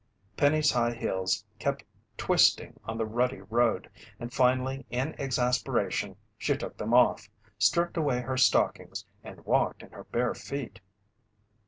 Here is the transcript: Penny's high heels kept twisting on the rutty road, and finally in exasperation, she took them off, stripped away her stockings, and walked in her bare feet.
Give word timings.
Penny's 0.35 0.71
high 0.71 0.93
heels 0.95 1.45
kept 1.59 1.83
twisting 2.17 2.79
on 2.85 2.97
the 2.97 3.05
rutty 3.05 3.41
road, 3.41 3.87
and 4.19 4.33
finally 4.33 4.83
in 4.89 5.13
exasperation, 5.21 6.15
she 6.39 6.57
took 6.57 6.75
them 6.75 6.91
off, 6.91 7.29
stripped 7.59 7.97
away 7.97 8.21
her 8.21 8.35
stockings, 8.35 9.05
and 9.23 9.45
walked 9.45 9.83
in 9.83 9.91
her 9.91 10.05
bare 10.05 10.33
feet. 10.33 10.79